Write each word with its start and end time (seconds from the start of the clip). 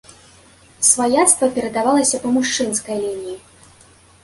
Сваяцтва 0.91 1.49
перадавалася 1.59 2.23
па 2.25 2.33
мужчынскай 2.41 2.97
лініі. 3.05 3.37